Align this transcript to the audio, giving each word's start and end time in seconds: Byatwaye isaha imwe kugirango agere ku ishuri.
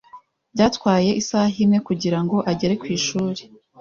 Byatwaye 0.53 1.09
isaha 1.21 1.55
imwe 1.63 1.79
kugirango 1.87 2.35
agere 2.51 2.73
ku 2.81 2.85
ishuri. 2.97 3.41